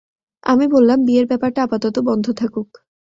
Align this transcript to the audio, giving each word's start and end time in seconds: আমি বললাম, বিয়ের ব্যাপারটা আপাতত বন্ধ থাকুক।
আমি 0.43 0.65
বললাম, 0.67 0.99
বিয়ের 1.05 1.25
ব্যাপারটা 1.27 1.59
আপাতত 1.63 1.95
বন্ধ 1.99 2.25
থাকুক। 2.31 2.69